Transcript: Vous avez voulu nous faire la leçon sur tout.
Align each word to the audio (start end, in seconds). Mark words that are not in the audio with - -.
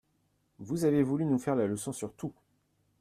Vous 0.57 0.83
avez 0.85 1.03
voulu 1.03 1.25
nous 1.25 1.37
faire 1.37 1.55
la 1.55 1.67
leçon 1.67 1.93
sur 1.93 2.11
tout. 2.15 2.33